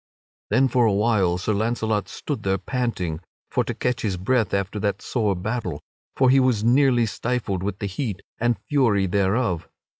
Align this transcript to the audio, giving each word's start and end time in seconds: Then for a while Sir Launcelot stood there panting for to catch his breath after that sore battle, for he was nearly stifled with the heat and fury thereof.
Then 0.49 0.67
for 0.67 0.87
a 0.87 0.93
while 0.93 1.37
Sir 1.37 1.53
Launcelot 1.53 2.09
stood 2.09 2.41
there 2.41 2.57
panting 2.57 3.19
for 3.51 3.63
to 3.65 3.75
catch 3.75 4.01
his 4.01 4.17
breath 4.17 4.51
after 4.51 4.79
that 4.79 4.99
sore 4.99 5.35
battle, 5.35 5.79
for 6.15 6.31
he 6.31 6.39
was 6.39 6.63
nearly 6.63 7.05
stifled 7.05 7.61
with 7.61 7.77
the 7.77 7.85
heat 7.85 8.23
and 8.39 8.57
fury 8.67 9.05
thereof. 9.05 9.69